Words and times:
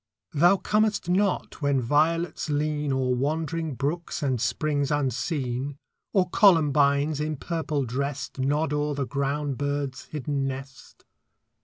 Thou 0.33 0.57
comest 0.57 1.09
not 1.09 1.61
when 1.61 1.79
violets 1.79 2.49
lean 2.49 2.91
O'er 2.91 3.13
wandering 3.13 3.75
brooks 3.75 4.23
and 4.23 4.41
springs 4.41 4.89
unseen, 4.89 5.77
Or 6.11 6.27
columbines, 6.27 7.19
in 7.21 7.35
purple 7.35 7.85
dressed, 7.85 8.39
Nod 8.39 8.73
o'er 8.73 8.95
the 8.95 9.05
ground 9.05 9.59
bird's 9.59 10.05
hidden 10.05 10.47
nest. 10.47 11.05